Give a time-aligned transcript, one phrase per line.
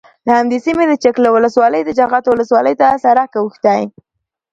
[0.27, 3.81] له همدې سیمې د چک له ولسوالۍ د جغتو ولسوالۍ ته سرک اوښتی،